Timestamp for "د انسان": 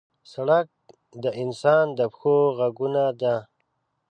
1.23-1.85